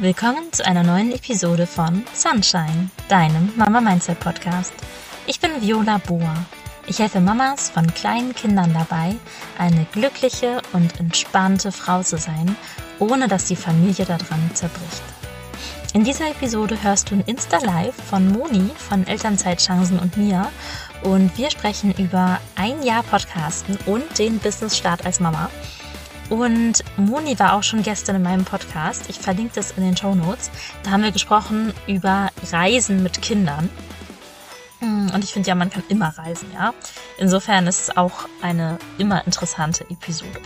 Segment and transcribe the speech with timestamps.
[0.00, 4.72] Willkommen zu einer neuen Episode von Sunshine, deinem Mama Mindset Podcast.
[5.26, 6.34] Ich bin Viola Bohr.
[6.86, 9.14] Ich helfe Mamas von kleinen Kindern dabei,
[9.58, 12.56] eine glückliche und entspannte Frau zu sein,
[12.98, 15.02] ohne dass die Familie daran zerbricht.
[15.92, 20.50] In dieser Episode hörst du ein Insta-Live von Moni von Elternzeitchancen und mir
[21.02, 25.50] und wir sprechen über ein Jahr Podcasten und den Business-Start als Mama.
[26.30, 29.10] Und Moni war auch schon gestern in meinem Podcast.
[29.10, 30.50] Ich verlinke das in den Show Notes.
[30.84, 33.68] Da haben wir gesprochen über Reisen mit Kindern.
[34.78, 36.72] Hm, und ich finde ja, man kann immer reisen, ja.
[37.18, 40.40] Insofern ist es auch eine immer interessante Episode.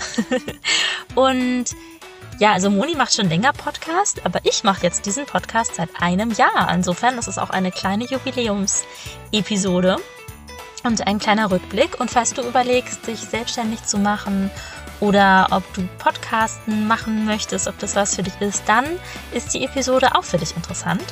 [1.14, 1.66] und
[2.40, 6.32] ja, also Moni macht schon länger Podcast, aber ich mache jetzt diesen Podcast seit einem
[6.32, 6.72] Jahr.
[6.72, 9.98] Insofern ist es auch eine kleine Jubiläumsepisode
[10.84, 11.98] und ein kleiner Rückblick.
[11.98, 14.50] Und falls du überlegst, dich selbstständig zu machen
[15.00, 18.84] oder ob du Podcasten machen möchtest, ob das was für dich ist, dann
[19.32, 21.02] ist die Episode auch für dich interessant.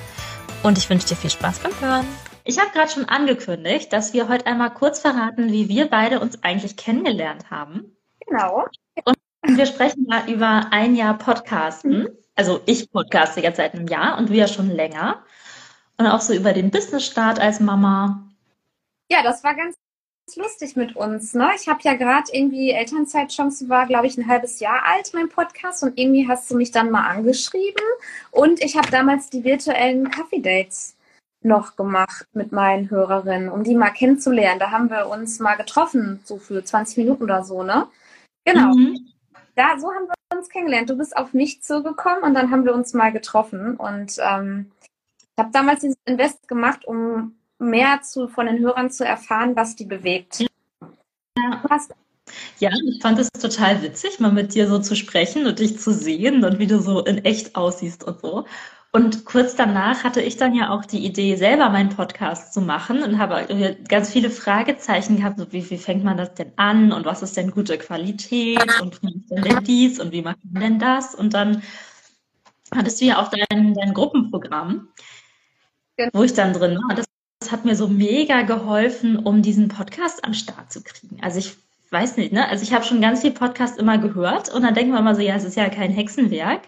[0.62, 2.06] Und ich wünsche dir viel Spaß beim Hören.
[2.44, 6.42] Ich habe gerade schon angekündigt, dass wir heute einmal kurz verraten, wie wir beide uns
[6.42, 7.96] eigentlich kennengelernt haben.
[8.26, 8.66] Genau.
[9.04, 9.16] Und
[9.56, 12.08] wir sprechen mal über ein Jahr Podcasten.
[12.34, 15.22] Also ich podcaste jetzt seit einem Jahr und wir schon länger.
[15.98, 18.22] Und auch so über den Business-Start als Mama.
[19.12, 19.76] Ja, das war ganz
[20.36, 21.34] lustig mit uns.
[21.34, 21.50] Ne?
[21.54, 25.82] Ich habe ja gerade irgendwie Elternzeitchance war, glaube ich, ein halbes Jahr alt, mein Podcast.
[25.82, 27.84] Und irgendwie hast du mich dann mal angeschrieben.
[28.30, 30.96] Und ich habe damals die virtuellen Kaffee-Dates
[31.42, 34.58] noch gemacht mit meinen Hörerinnen, um die mal kennenzulernen.
[34.58, 37.88] Da haben wir uns mal getroffen, so für 20 Minuten oder so, ne?
[38.46, 38.74] Genau.
[38.74, 39.12] Mhm.
[39.56, 40.88] Da, so haben wir uns kennengelernt.
[40.88, 43.76] Du bist auf mich zugekommen und dann haben wir uns mal getroffen.
[43.76, 44.72] Und ähm,
[45.36, 49.76] ich habe damals dieses Invest gemacht, um mehr zu, von den Hörern zu erfahren, was
[49.76, 50.40] die bewegt.
[50.40, 50.48] Ja.
[52.58, 55.92] Ja, ich fand es total witzig, mal mit dir so zu sprechen und dich zu
[55.92, 58.46] sehen und wie du so in echt aussiehst und so.
[58.94, 63.02] Und kurz danach hatte ich dann ja auch die Idee, selber meinen Podcast zu machen
[63.02, 67.06] und habe ganz viele Fragezeichen gehabt, so wie, wie fängt man das denn an und
[67.06, 70.78] was ist denn gute Qualität und wie ist denn dies und wie macht man denn
[70.78, 71.14] das?
[71.14, 71.62] Und dann
[72.74, 74.88] hattest du ja auch dein, dein Gruppenprogramm,
[75.96, 76.10] genau.
[76.12, 76.94] wo ich dann drin war.
[76.94, 77.06] Das
[77.42, 81.18] das hat mir so mega geholfen, um diesen Podcast am Start zu kriegen.
[81.22, 81.56] Also ich
[81.90, 82.48] weiß nicht, ne?
[82.48, 85.22] Also ich habe schon ganz viel Podcast immer gehört und dann denken wir immer so,
[85.22, 86.62] ja, es ist ja kein Hexenwerk.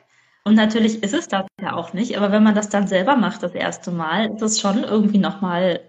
[0.45, 3.43] Und natürlich ist es das ja auch nicht, aber wenn man das dann selber macht
[3.43, 5.81] das erste Mal, ist es schon irgendwie nochmal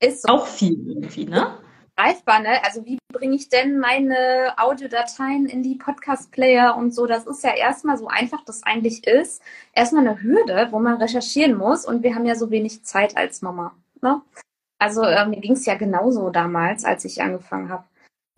[0.00, 0.28] ist so.
[0.28, 1.58] auch viel irgendwie, ne?
[1.96, 2.62] Greifbar, ne?
[2.64, 7.06] Also wie bringe ich denn meine Audiodateien in die Podcast-Player und so?
[7.06, 9.42] Das ist ja erstmal so einfach das eigentlich ist.
[9.72, 13.42] Erstmal eine Hürde, wo man recherchieren muss und wir haben ja so wenig Zeit als
[13.42, 13.74] Mama.
[14.02, 14.20] Ne?
[14.78, 17.84] Also äh, mir ging es ja genauso damals, als ich angefangen habe.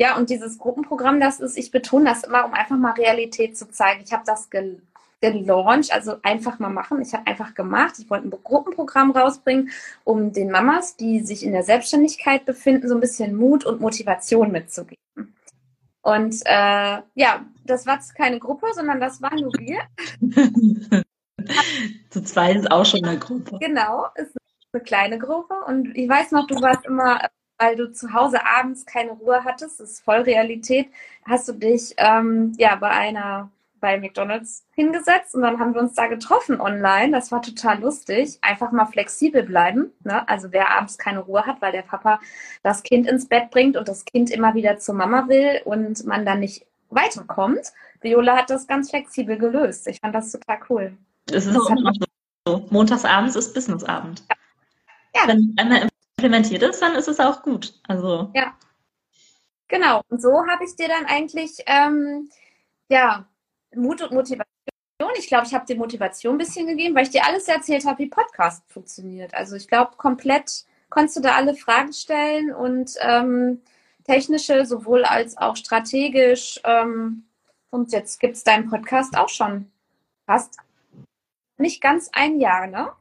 [0.00, 3.68] Ja, und dieses Gruppenprogramm, das ist, ich betone das immer, um einfach mal Realität zu
[3.68, 4.02] zeigen.
[4.04, 4.80] Ich habe das gel
[5.22, 7.00] den Launch, also einfach mal machen.
[7.00, 7.94] Ich habe einfach gemacht.
[7.98, 9.70] Ich wollte ein Gruppenprogramm rausbringen,
[10.04, 14.52] um den Mamas, die sich in der Selbstständigkeit befinden, so ein bisschen Mut und Motivation
[14.52, 15.34] mitzugeben.
[16.02, 19.80] Und äh, ja, das war keine Gruppe, sondern das waren nur wir.
[22.10, 23.58] Zu zweit ist auch schon eine Gruppe.
[23.60, 24.36] Genau, ist
[24.72, 25.54] eine kleine Gruppe.
[25.66, 29.80] Und ich weiß noch, du warst immer, weil du zu Hause abends keine Ruhe hattest,
[29.80, 30.88] das ist voll Realität,
[31.24, 33.50] hast du dich ähm, ja bei einer
[33.80, 37.12] bei McDonalds hingesetzt und dann haben wir uns da getroffen online.
[37.12, 38.38] Das war total lustig.
[38.42, 39.92] Einfach mal flexibel bleiben.
[40.04, 40.28] Ne?
[40.28, 42.20] Also wer abends keine Ruhe hat, weil der Papa
[42.62, 46.24] das Kind ins Bett bringt und das Kind immer wieder zur Mama will und man
[46.24, 47.72] dann nicht weiterkommt.
[48.00, 49.86] Viola hat das ganz flexibel gelöst.
[49.88, 50.96] Ich fand das total cool.
[51.26, 51.92] Das ist auch immer
[52.46, 52.66] so.
[52.70, 54.22] Montagsabends ist Businessabend.
[54.28, 55.20] Ja.
[55.22, 55.28] ja.
[55.28, 57.74] Wenn einmal implementiert ist, dann ist es auch gut.
[57.86, 58.30] Also.
[58.34, 58.54] Ja.
[59.68, 60.02] Genau.
[60.08, 62.30] Und so habe ich dir dann eigentlich ähm,
[62.88, 63.26] ja
[63.74, 64.46] Mut und Motivation.
[65.16, 68.00] Ich glaube, ich habe dir Motivation ein bisschen gegeben, weil ich dir alles erzählt habe,
[68.00, 69.34] wie Podcast funktioniert.
[69.34, 73.60] Also ich glaube, komplett konntest du da alle Fragen stellen und ähm,
[74.04, 76.60] technische sowohl als auch strategisch.
[76.64, 77.24] Ähm,
[77.70, 79.70] und jetzt gibt es deinen Podcast auch schon
[80.26, 80.58] fast
[81.58, 82.92] nicht ganz ein Jahr, ne?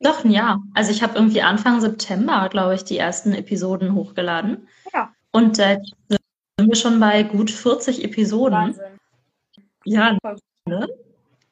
[0.00, 0.62] Doch, ein Jahr.
[0.74, 4.68] Also ich habe irgendwie Anfang September, glaube ich, die ersten Episoden hochgeladen.
[4.92, 5.12] Ja.
[5.32, 5.78] Und äh,
[6.08, 8.52] sind wir schon bei gut 40 Episoden.
[8.52, 8.93] Wahnsinn.
[9.84, 10.16] Ja,
[10.66, 10.88] ne?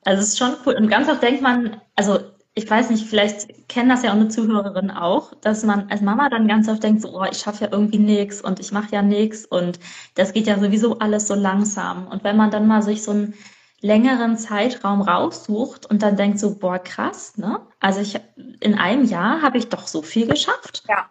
[0.05, 0.75] Also es ist schon cool.
[0.75, 2.19] Und ganz oft denkt man, also
[2.55, 6.29] ich weiß nicht, vielleicht kennen das ja auch eine Zuhörerin auch, dass man als Mama
[6.29, 9.01] dann ganz oft denkt, so, oh, ich schaffe ja irgendwie nichts und ich mache ja
[9.01, 9.81] nichts und
[10.17, 12.09] das geht ja sowieso alles so langsam.
[12.09, 13.35] Und wenn man dann mal sich so einen
[13.81, 17.61] längeren Zeitraum raussucht und dann denkt so, boah, krass, ne?
[17.81, 18.21] Also ich
[18.61, 20.85] in einem Jahr habe ich doch so viel geschafft.
[20.89, 21.11] Ja.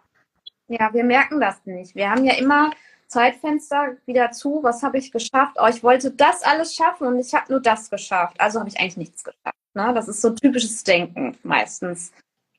[0.68, 1.94] Ja, wir merken das nicht.
[1.94, 2.70] Wir haben ja immer
[3.12, 4.62] Zeitfenster wieder zu.
[4.62, 5.56] Was habe ich geschafft?
[5.60, 8.40] Oh, ich wollte das alles schaffen und ich habe nur das geschafft.
[8.40, 9.58] Also habe ich eigentlich nichts geschafft.
[9.74, 9.92] Ne?
[9.94, 12.12] Das ist so typisches Denken meistens.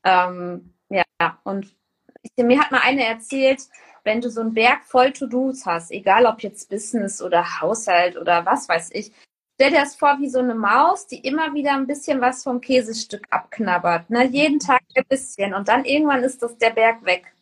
[0.04, 1.04] Ähm, ja,
[1.44, 1.76] und
[2.22, 3.68] ich, mir hat mal eine erzählt,
[4.04, 8.46] wenn du so einen Berg voll To-Dos hast, egal ob jetzt Business oder Haushalt oder
[8.46, 9.12] was weiß ich,
[9.56, 12.62] stell dir das vor wie so eine Maus, die immer wieder ein bisschen was vom
[12.62, 14.10] Käsestück abknabbert.
[14.10, 14.26] Ne?
[14.28, 17.34] Jeden Tag ein bisschen und dann irgendwann ist das der Berg weg.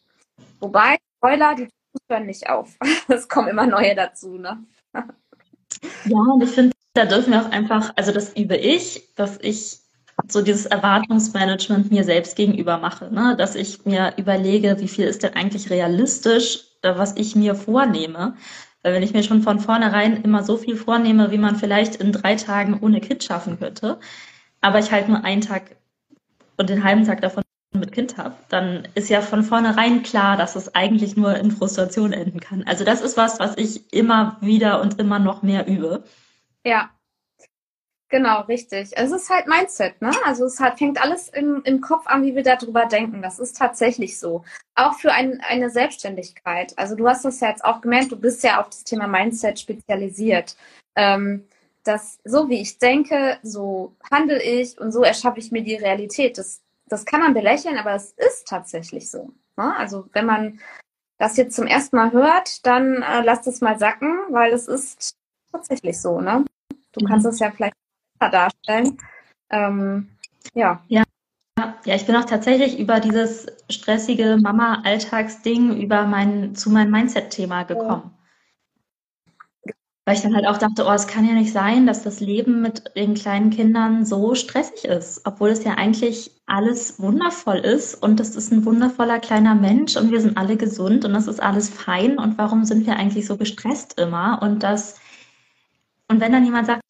[0.59, 1.67] Wobei, Spoiler, die
[2.11, 2.77] hören nicht auf.
[3.07, 4.37] Es kommen immer neue dazu.
[4.37, 4.63] Ne?
[4.93, 9.79] Ja, und ich finde, da dürfen wir auch einfach, also das übe ich, dass ich
[10.27, 13.35] so dieses Erwartungsmanagement mir selbst gegenüber mache, ne?
[13.37, 18.35] dass ich mir überlege, wie viel ist denn eigentlich realistisch, äh, was ich mir vornehme.
[18.83, 22.11] Weil wenn ich mir schon von vornherein immer so viel vornehme, wie man vielleicht in
[22.11, 23.99] drei Tagen ohne Kind schaffen könnte,
[24.59, 25.75] aber ich halt nur einen Tag
[26.57, 30.55] und den halben Tag davon mit Kind habe, dann ist ja von vornherein klar, dass
[30.55, 32.63] es eigentlich nur in Frustration enden kann.
[32.63, 36.03] Also das ist was, was ich immer wieder und immer noch mehr übe.
[36.65, 36.91] Ja,
[38.09, 38.91] genau, richtig.
[38.91, 40.11] Es ist halt Mindset, ne?
[40.25, 43.21] Also es hat, fängt alles im, im Kopf an, wie wir darüber denken.
[43.21, 44.43] Das ist tatsächlich so.
[44.75, 46.77] Auch für ein, eine Selbstständigkeit.
[46.77, 49.59] Also du hast das ja jetzt auch gemerkt, du bist ja auf das Thema Mindset
[49.59, 50.57] spezialisiert.
[50.95, 51.47] Ähm,
[51.83, 56.37] dass so wie ich denke, so handle ich und so erschaffe ich mir die Realität.
[56.37, 56.61] Das
[56.91, 59.33] das kann man belächeln, aber es ist tatsächlich so.
[59.57, 59.75] Ne?
[59.77, 60.59] Also wenn man
[61.17, 65.15] das jetzt zum ersten Mal hört, dann äh, lasst es mal sacken, weil es ist
[65.51, 66.19] tatsächlich so.
[66.19, 66.45] Ne?
[66.91, 67.07] Du mhm.
[67.07, 67.75] kannst es ja vielleicht
[68.19, 68.97] besser darstellen.
[69.49, 70.09] Ähm,
[70.53, 70.81] ja.
[70.87, 71.03] ja.
[71.85, 78.11] Ja, ich bin auch tatsächlich über dieses stressige Mama-Alltagsding über mein, zu meinem Mindset-Thema gekommen.
[80.05, 82.61] Weil ich dann halt auch dachte, oh, es kann ja nicht sein, dass das Leben
[82.61, 88.19] mit den kleinen Kindern so stressig ist, obwohl es ja eigentlich alles wundervoll ist und
[88.19, 91.69] das ist ein wundervoller kleiner Mensch und wir sind alle gesund und das ist alles
[91.69, 94.99] fein und warum sind wir eigentlich so gestresst immer und das
[96.09, 96.81] und wenn dann jemand sagt,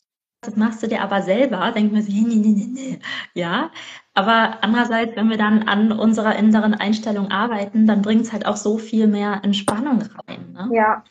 [0.41, 2.99] das machst du dir aber selber, denkt man sich, nee, nee, nee, nee,
[3.35, 3.71] ja.
[4.13, 8.57] Aber andererseits, wenn wir dann an unserer inneren Einstellung arbeiten, dann bringt es halt auch
[8.57, 10.51] so viel mehr Entspannung rein.
[10.53, 10.69] Ne?
[10.73, 11.03] Ja,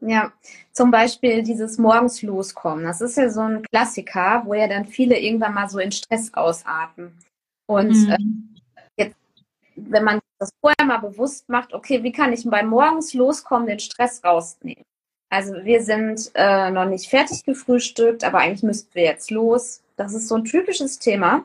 [0.00, 0.32] ja,
[0.72, 2.84] zum Beispiel dieses morgens loskommen.
[2.84, 6.32] Das ist ja so ein Klassiker, wo ja dann viele irgendwann mal so in Stress
[6.34, 7.18] ausarten.
[7.66, 8.58] Und mhm.
[8.96, 9.16] äh, jetzt,
[9.74, 13.80] wenn man das vorher mal bewusst macht, okay, wie kann ich beim morgens loskommen den
[13.80, 14.84] Stress rausnehmen?
[15.30, 19.82] Also wir sind äh, noch nicht fertig gefrühstückt, aber eigentlich müssten wir jetzt los.
[19.96, 21.44] Das ist so ein typisches Thema.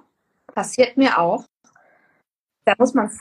[0.54, 1.44] Passiert mir auch.
[2.66, 3.12] Da muss man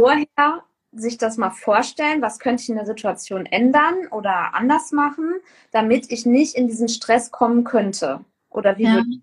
[0.00, 5.34] vorher sich das mal vorstellen, was könnte ich in der Situation ändern oder anders machen,
[5.70, 8.20] damit ich nicht in diesen Stress kommen könnte?
[8.50, 8.94] Oder wie ja.
[8.94, 9.20] würde ich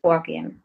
[0.00, 0.62] vorgehen?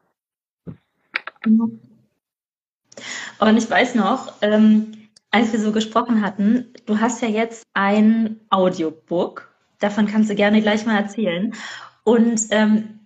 [3.40, 8.40] Und ich weiß noch, ähm, als wir so gesprochen hatten, du hast ja jetzt ein
[8.50, 9.52] Audiobook.
[9.80, 11.54] Davon kannst du gerne gleich mal erzählen.
[12.04, 13.00] Und ähm,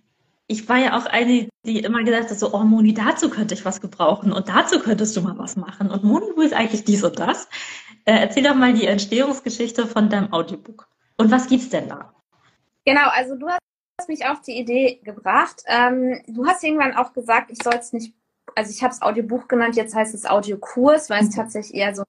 [0.46, 3.64] ich war ja auch eine, die immer gesagt hat, so, oh Moni, dazu könnte ich
[3.64, 5.90] was gebrauchen und dazu könntest du mal was machen.
[5.90, 7.48] Und Moni, wo ist eigentlich dies und das?
[8.04, 10.88] Äh, erzähl doch mal die Entstehungsgeschichte von deinem Audiobook.
[11.18, 12.14] Und was gibt's denn da?
[12.84, 15.62] Genau, also du hast mich auf die Idee gebracht.
[15.66, 18.14] Ähm, du hast irgendwann auch gesagt, ich soll es nicht,
[18.54, 21.40] also ich habe es Audiobuch genannt, jetzt heißt es Audiokurs, weil es mhm.
[21.40, 22.04] tatsächlich eher so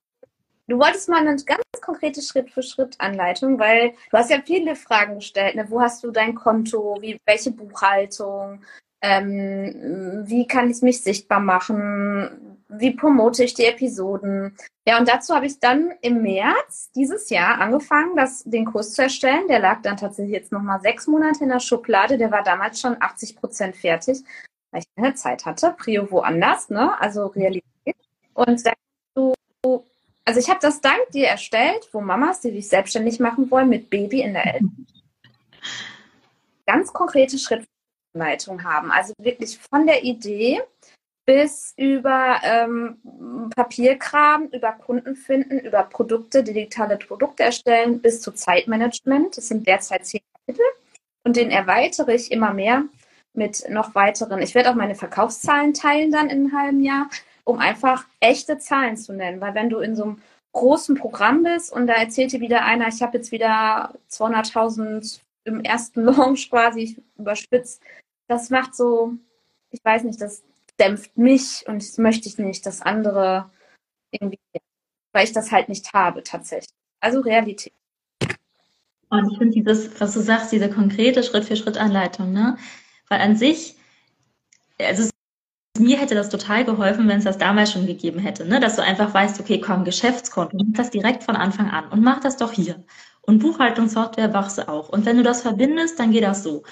[0.70, 5.56] Du wolltest mal eine ganz konkrete Schritt-für-Schritt-Anleitung, weil du hast ja viele Fragen gestellt.
[5.56, 5.66] Ne?
[5.68, 6.96] Wo hast du dein Konto?
[7.02, 8.62] Wie, welche Buchhaltung?
[9.02, 12.58] Ähm, wie kann ich mich sichtbar machen?
[12.68, 14.56] Wie promote ich die Episoden?
[14.86, 19.04] Ja, und dazu habe ich dann im März dieses Jahr angefangen, das, den Kurs zu
[19.04, 19.48] erstellen.
[19.48, 22.18] Der lag dann tatsächlich jetzt nochmal sechs Monate in der Schublade.
[22.18, 24.20] Der war damals schon 80 Prozent fertig,
[24.72, 25.76] weil ich keine Zeit hatte.
[25.78, 27.00] Prio woanders, ne?
[27.00, 27.96] Also Realität.
[28.34, 28.74] Und da
[29.16, 29.34] du
[30.30, 33.90] also ich habe das dank dir erstellt, wo Mamas, die sich selbstständig machen wollen, mit
[33.90, 34.86] Baby in der Eltern,
[36.68, 37.40] ganz konkrete
[38.12, 38.92] Schrittanleitung haben.
[38.92, 40.62] Also wirklich von der Idee
[41.26, 42.98] bis über ähm,
[43.56, 49.38] Papierkram, über Kunden finden, über Produkte, digitale Produkte erstellen, bis zu Zeitmanagement.
[49.38, 50.66] Das sind derzeit zehn Kapitel.
[51.24, 52.86] Und den erweitere ich immer mehr
[53.34, 54.42] mit noch weiteren.
[54.42, 57.10] Ich werde auch meine Verkaufszahlen teilen dann in einem halben Jahr
[57.50, 59.42] um einfach echte Zahlen zu nennen.
[59.42, 60.22] Weil wenn du in so einem
[60.54, 65.62] großen Programm bist und da erzählt dir wieder einer, ich habe jetzt wieder 200.000 im
[65.62, 67.82] ersten Launch quasi überspitzt,
[68.28, 69.14] das macht so,
[69.72, 70.44] ich weiß nicht, das
[70.80, 73.50] dämpft mich und das möchte ich nicht, dass andere
[74.12, 74.40] irgendwie,
[75.12, 76.74] weil ich das halt nicht habe tatsächlich.
[77.02, 77.74] Also Realität.
[79.10, 82.58] Und ich finde dieses, was du sagst, diese konkrete Schritt-für-Schritt-Anleitung, ne?
[83.08, 83.76] Weil an sich,
[84.78, 85.10] also
[85.80, 88.60] mir hätte das total geholfen, wenn es das damals schon gegeben hätte, ne?
[88.60, 92.20] dass du einfach weißt, okay, komm, Geschäftskonto, mach das direkt von Anfang an und mach
[92.20, 92.84] das doch hier.
[93.22, 94.90] Und Buchhaltungssoftware machst du auch.
[94.90, 96.64] Und wenn du das verbindest, dann geht das so.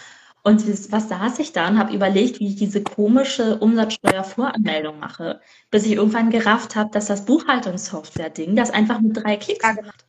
[0.44, 5.86] Und was saß ich da und habe überlegt, wie ich diese komische Umsatzsteuervoranmeldung mache, bis
[5.86, 9.88] ich irgendwann gerafft habe, dass das Buchhaltungssoftware-Ding das einfach mit drei Klicks ja, genau.
[9.88, 10.06] macht.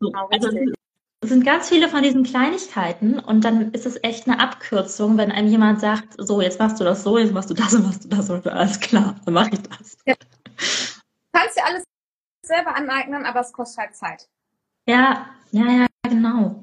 [0.00, 0.48] So, also
[1.20, 5.30] es sind ganz viele von diesen Kleinigkeiten und dann ist es echt eine Abkürzung, wenn
[5.30, 8.04] einem jemand sagt, so, jetzt machst du das so, jetzt machst du das und machst
[8.04, 9.96] du das und alles klar, dann mache ich das.
[10.06, 10.14] Ja.
[10.14, 11.84] Du kannst dir alles
[12.44, 14.28] selber aneignen, aber es kostet halt Zeit.
[14.86, 16.62] Ja, ja, ja, genau.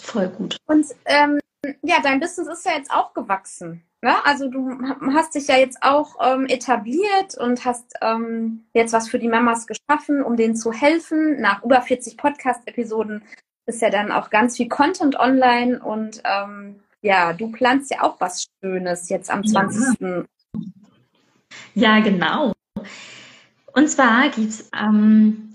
[0.00, 0.56] Voll gut.
[0.66, 1.38] Und ähm,
[1.82, 3.82] ja, dein Business ist ja jetzt auch gewachsen.
[4.02, 4.14] Ne?
[4.24, 4.78] Also du
[5.12, 9.66] hast dich ja jetzt auch ähm, etabliert und hast ähm, jetzt was für die Mamas
[9.66, 11.40] geschaffen, um denen zu helfen.
[11.40, 13.22] Nach über 40 Podcast-Episoden
[13.66, 18.20] ist ja dann auch ganz viel Content online und ähm, ja, du planst ja auch
[18.20, 20.00] was Schönes jetzt am 20.
[20.00, 20.24] Ja,
[21.74, 22.52] ja genau.
[23.72, 25.49] Und zwar gibt es am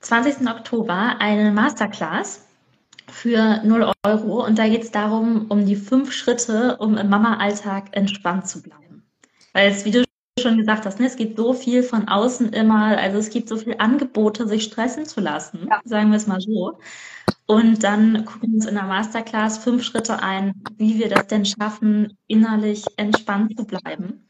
[0.00, 0.48] 20.
[0.48, 2.46] Oktober eine Masterclass
[3.08, 7.88] für 0 Euro und da geht es darum, um die fünf Schritte, um im Mama-Alltag
[7.92, 9.04] entspannt zu bleiben.
[9.52, 10.04] Weil es, wie du
[10.40, 13.56] schon gesagt hast, ne, es gibt so viel von außen immer, also es gibt so
[13.56, 15.80] viele Angebote, sich stressen zu lassen, ja.
[15.84, 16.78] sagen wir es mal so.
[17.46, 21.44] Und dann gucken wir uns in der Masterclass fünf Schritte ein, wie wir das denn
[21.44, 24.26] schaffen, innerlich entspannt zu bleiben.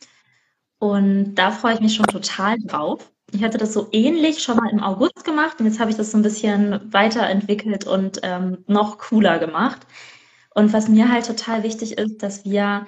[0.79, 3.13] Und da freue ich mich schon total drauf.
[3.33, 6.11] Ich hatte das so ähnlich schon mal im August gemacht und jetzt habe ich das
[6.11, 9.87] so ein bisschen weiterentwickelt und ähm, noch cooler gemacht.
[10.55, 12.87] Und was mir halt total wichtig ist, dass wir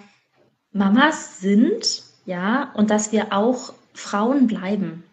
[0.73, 5.05] Mamas sind, ja, und dass wir auch Frauen bleiben.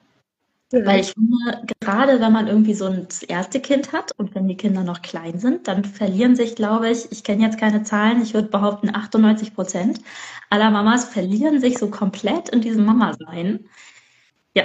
[0.71, 0.86] Mhm.
[0.86, 4.57] Weil ich finde, gerade wenn man irgendwie so ein erste Kind hat und wenn die
[4.57, 8.33] Kinder noch klein sind, dann verlieren sich, glaube ich, ich kenne jetzt keine Zahlen, ich
[8.33, 10.00] würde behaupten 98 Prozent
[10.50, 13.65] aller Mamas verlieren sich so komplett in diesem Mama-Sein.
[14.55, 14.63] Ja.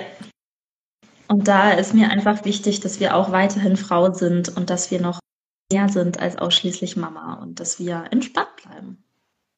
[1.34, 5.00] Und da ist mir einfach wichtig, dass wir auch weiterhin Frau sind und dass wir
[5.00, 5.18] noch
[5.72, 9.02] mehr sind als ausschließlich Mama und dass wir entspannt bleiben.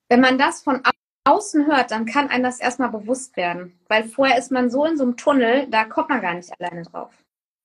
[0.08, 0.80] Wenn man das von
[1.24, 3.78] außen hört, dann kann einem das erstmal bewusst werden.
[3.88, 6.82] Weil vorher ist man so in so einem Tunnel, da kommt man gar nicht alleine
[6.84, 7.12] drauf.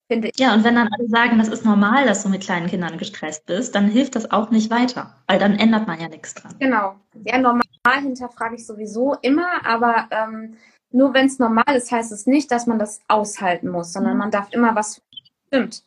[0.08, 0.38] Finde ich.
[0.38, 3.46] Ja, und wenn dann alle sagen, das ist normal, dass du mit kleinen Kindern gestresst
[3.46, 5.16] bist, dann hilft das auch nicht weiter.
[5.26, 6.54] Weil dann ändert man ja nichts dran.
[6.58, 6.96] Genau.
[7.24, 7.62] Ja, normal
[8.02, 10.58] hinterfrage ich sowieso immer, aber ähm,
[10.92, 14.30] nur wenn es normal ist, heißt es nicht, dass man das aushalten muss, sondern man
[14.30, 15.02] darf immer was
[15.46, 15.84] stimmt.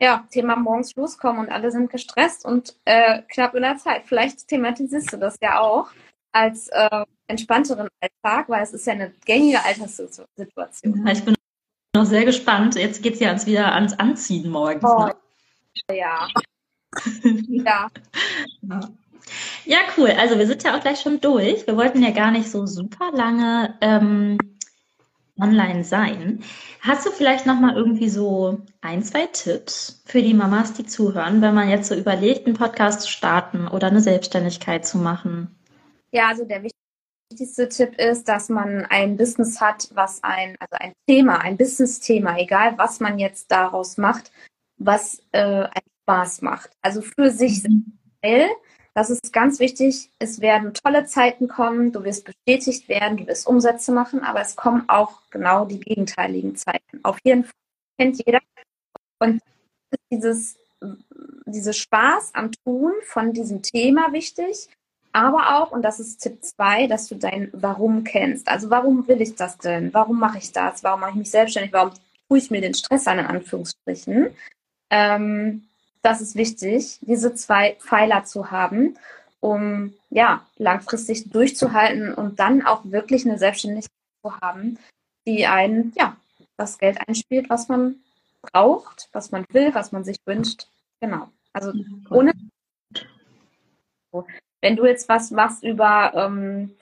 [0.00, 4.02] Ja, Thema morgens loskommen und alle sind gestresst und äh, knapp in der Zeit.
[4.06, 5.90] Vielleicht thematisierst du das ja auch
[6.32, 11.06] als äh, entspannteren Alltag, weil es ist ja eine gängige Alltagssituation.
[11.06, 11.34] Ja, ich bin
[11.94, 12.74] noch sehr gespannt.
[12.74, 14.82] Jetzt geht es ja ans, wieder ans Anziehen morgens.
[14.84, 15.14] Oh, ne?
[15.94, 16.28] Ja.
[17.48, 17.88] ja.
[18.62, 18.80] Ja,
[19.96, 20.10] cool.
[20.10, 21.66] Also wir sind ja auch gleich schon durch.
[21.66, 24.38] Wir wollten ja gar nicht so super lange ähm,
[25.40, 26.42] online sein.
[26.80, 31.40] Hast du vielleicht noch mal irgendwie so ein, zwei Tipps für die Mamas, die zuhören,
[31.40, 35.56] wenn man jetzt so überlegt, einen Podcast zu starten oder eine Selbstständigkeit zu machen?
[36.10, 36.62] Ja, also der
[37.30, 42.38] wichtigste Tipp ist, dass man ein Business hat, was ein, also ein Thema, ein Business-Thema,
[42.38, 44.30] egal was man jetzt daraus macht,
[44.76, 46.70] was äh, einen Spaß macht.
[46.82, 47.98] Also für sich mhm.
[48.22, 48.56] selbst.
[48.94, 50.10] Das ist ganz wichtig.
[50.18, 54.54] Es werden tolle Zeiten kommen, du wirst bestätigt werden, du wirst Umsätze machen, aber es
[54.54, 57.00] kommen auch genau die gegenteiligen Zeiten.
[57.02, 57.52] Auf jeden Fall
[57.98, 58.40] kennt jeder.
[59.18, 59.40] Und
[60.10, 60.56] dieses,
[61.46, 64.68] dieses Spaß am Tun von diesem Thema wichtig
[65.12, 68.48] aber auch, und das ist Tipp 2, dass du dein Warum kennst.
[68.48, 69.92] Also warum will ich das denn?
[69.92, 70.82] Warum mache ich das?
[70.82, 71.72] Warum mache ich mich selbstständig?
[71.72, 71.92] Warum
[72.28, 74.34] tue ich mir den Stress an, in Anführungsstrichen?
[74.90, 75.68] Ähm,
[76.02, 78.98] das ist wichtig, diese zwei Pfeiler zu haben,
[79.40, 83.90] um ja langfristig durchzuhalten und dann auch wirklich eine Selbstständigkeit
[84.24, 84.78] zu haben,
[85.26, 86.16] die einen ja
[86.56, 87.96] das Geld einspielt, was man
[88.42, 90.66] braucht, was man will, was man sich wünscht.
[91.00, 91.28] Genau.
[91.52, 91.72] Also
[92.10, 92.32] ohne
[94.60, 96.74] wenn du jetzt was machst über ähm,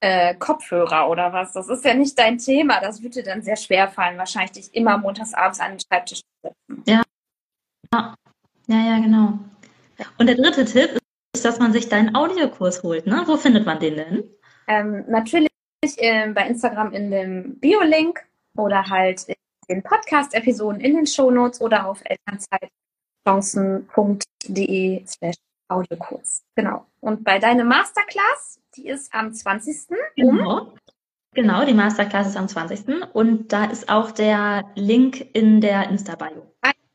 [0.00, 3.56] äh, Kopfhörer oder was, das ist ja nicht dein Thema, das würde dir dann sehr
[3.56, 6.82] schwer fallen, wahrscheinlich dich immer montagsabends an den Schreibtisch zu setzen.
[6.86, 7.02] Ja.
[7.92, 8.14] Ja,
[8.78, 9.38] ja, genau.
[10.18, 10.98] Und der dritte Tipp
[11.34, 13.06] ist, dass man sich deinen Audiokurs holt.
[13.06, 13.22] Ne?
[13.26, 14.24] Wo findet man den denn?
[14.68, 15.50] Ähm, natürlich
[15.96, 18.20] äh, bei Instagram in dem Bio-Link
[18.56, 19.34] oder halt in
[19.68, 25.36] den Podcast-Episoden in den Shownotes oder auf elternzeitchancen.de slash
[25.68, 26.42] Audiokurs.
[26.56, 26.86] Genau.
[27.00, 29.88] Und bei deiner Masterclass, die ist am 20.
[30.16, 30.72] Genau.
[31.32, 33.12] Genau, die Masterclass ist am 20.
[33.12, 36.44] Und da ist auch der Link in der Insta-Bio.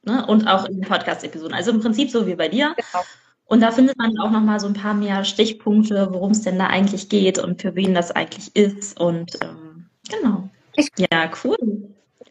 [0.05, 0.25] Ne?
[0.25, 1.53] Und auch in den Podcast-Episoden.
[1.53, 2.75] Also im Prinzip so wie bei dir.
[2.75, 3.03] Genau.
[3.45, 6.57] Und da findet man auch noch mal so ein paar mehr Stichpunkte, worum es denn
[6.57, 8.99] da eigentlich geht und für wen das eigentlich ist.
[8.99, 10.49] Und ähm, genau.
[10.97, 11.57] Ja, cool.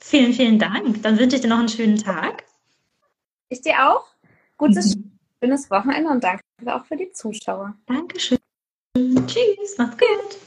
[0.01, 1.03] Vielen, vielen Dank.
[1.03, 2.45] Dann wünsche ich dir noch einen schönen Tag.
[3.49, 4.07] Ich dir auch.
[4.57, 5.15] Gutes mhm
[5.45, 7.75] schönes Wochenende und danke auch für die Zuschauer.
[7.87, 8.39] Dankeschön.
[8.97, 10.39] Tschüss, mach's gut.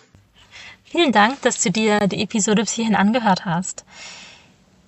[0.85, 3.85] Vielen Dank, dass du dir die Episode bis hierhin angehört hast.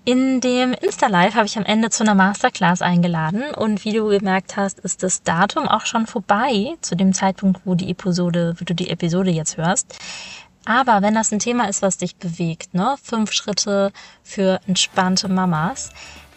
[0.06, 4.56] In dem Insta-Live habe ich am Ende zu einer Masterclass eingeladen und wie du gemerkt
[4.56, 8.74] hast, ist das Datum auch schon vorbei zu dem Zeitpunkt, wo die Episode, wo du
[8.74, 10.00] die Episode jetzt hörst.
[10.66, 13.92] Aber wenn das ein Thema ist, was dich bewegt, ne, fünf Schritte
[14.24, 15.90] für entspannte Mamas,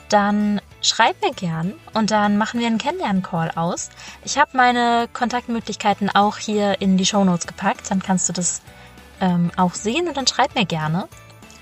[0.08, 3.90] dann schreib mir gern und dann machen wir einen Kennenlern-Call aus.
[4.24, 8.60] Ich habe meine Kontaktmöglichkeiten auch hier in die Shownotes gepackt, dann kannst du das
[9.20, 11.08] ähm, auch sehen und dann schreib mir gerne.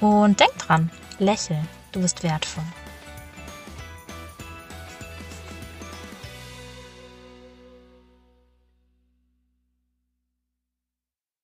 [0.01, 1.59] Und denk dran, lächel,
[1.93, 2.65] du bist wertvoll.